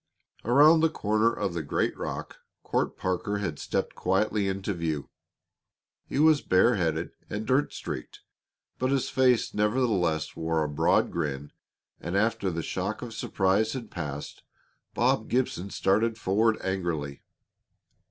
Around 0.43 0.79
the 0.79 0.89
corner 0.89 1.31
of 1.31 1.53
the 1.53 1.61
great 1.61 1.95
rock 1.95 2.37
Court 2.63 2.97
Parker 2.97 3.37
had 3.37 3.59
stepped 3.59 3.93
quietly 3.93 4.47
into 4.47 4.73
view. 4.73 5.09
He 6.07 6.17
was 6.17 6.41
bareheaded 6.41 7.11
and 7.29 7.45
dirt 7.45 7.71
streaked, 7.71 8.21
but 8.79 8.89
his 8.89 9.11
face 9.11 9.53
nevertheless 9.53 10.35
wore 10.35 10.63
a 10.63 10.67
broad 10.69 11.11
grin, 11.11 11.51
and 11.99 12.17
after 12.17 12.49
the 12.49 12.61
first 12.61 12.69
shock 12.69 13.03
of 13.03 13.13
surprise 13.13 13.73
had 13.73 13.91
passed, 13.91 14.41
Bob 14.95 15.29
Gibson 15.29 15.69
started 15.69 16.17
forward 16.17 16.57
angrily. 16.63 17.21